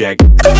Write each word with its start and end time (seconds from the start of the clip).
object. 0.00 0.59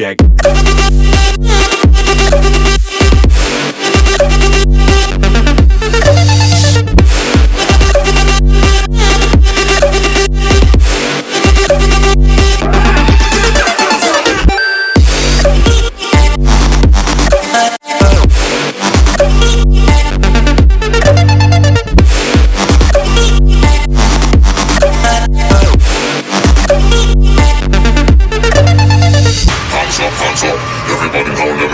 object 0.00 0.99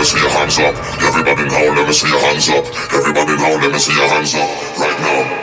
see 0.07 0.21
your 0.21 0.29
hands 0.29 0.57
up. 0.59 0.73
Everybody 1.03 1.43
now, 1.49 1.75
let 1.75 1.85
me 1.85 1.93
see 1.93 2.07
your 2.07 2.19
hands 2.19 2.47
up. 2.49 2.65
Everybody 2.93 3.35
now, 3.35 3.59
let 3.59 3.71
me 3.73 3.79
see 3.79 3.93
your 3.93 4.07
hands 4.07 4.35
up. 4.35 4.79
Right 4.79 4.99
now. 5.01 5.36